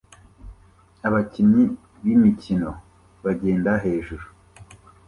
Abakinnyi 1.07 1.63
b'imikino 2.03 2.69
bagenda 3.23 3.71
hejuru 3.85 4.25